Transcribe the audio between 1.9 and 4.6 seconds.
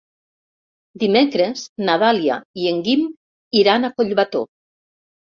Dàlia i en Guim iran a Collbató.